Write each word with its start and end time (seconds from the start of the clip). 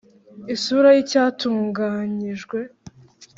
Isura 0.53 0.89
y 0.93 0.99
icyatunganyijwe 1.03 2.59